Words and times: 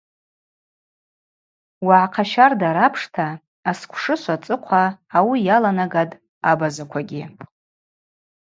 Уагӏахъа 1.87 2.23
щарда 2.31 2.69
рапшта 2.77 3.27
асквшышв 3.69 4.27
ацӏыхъва 4.33 4.83
ауи 5.17 5.37
йаланагатӏ 5.47 6.19
абазаквагьи. 6.49 7.23